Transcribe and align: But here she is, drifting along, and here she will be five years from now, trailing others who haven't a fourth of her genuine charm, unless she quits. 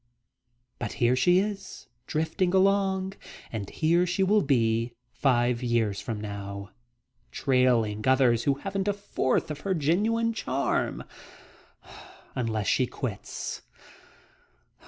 But 0.79 0.93
here 0.93 1.15
she 1.15 1.37
is, 1.37 1.85
drifting 2.07 2.55
along, 2.55 3.13
and 3.51 3.69
here 3.69 4.07
she 4.07 4.23
will 4.23 4.41
be 4.41 4.93
five 5.11 5.61
years 5.61 6.01
from 6.01 6.19
now, 6.19 6.71
trailing 7.31 8.07
others 8.07 8.45
who 8.45 8.55
haven't 8.55 8.87
a 8.87 8.93
fourth 8.93 9.51
of 9.51 9.59
her 9.59 9.75
genuine 9.75 10.33
charm, 10.33 11.03
unless 12.33 12.65
she 12.67 12.87
quits. 12.87 13.61